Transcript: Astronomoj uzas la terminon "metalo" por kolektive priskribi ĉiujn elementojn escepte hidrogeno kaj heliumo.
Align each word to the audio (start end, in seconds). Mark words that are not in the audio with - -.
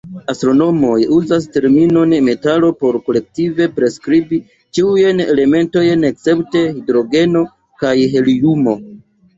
Astronomoj 0.31 0.95
uzas 1.17 1.45
la 1.47 1.51
terminon 1.57 2.15
"metalo" 2.29 2.71
por 2.85 2.99
kolektive 3.11 3.69
priskribi 3.77 4.41
ĉiujn 4.79 5.25
elementojn 5.29 6.11
escepte 6.13 6.67
hidrogeno 6.81 7.49
kaj 7.85 7.99
heliumo. 8.19 8.81